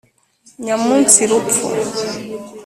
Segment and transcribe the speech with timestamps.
[0.63, 1.67] nyamunsi: rupfu